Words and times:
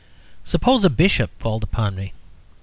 Suppose 0.43 0.83
a 0.83 0.89
Bishop 0.89 1.29
called 1.39 1.61
upon 1.61 1.93
me. 1.93 2.13